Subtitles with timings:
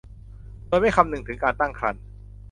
[0.67, 2.01] โดยไม่คำนึงถึงการตั้งครรภ์